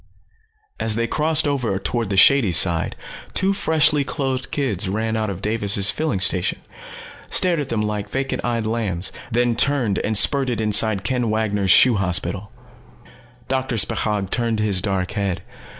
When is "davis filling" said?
5.43-6.19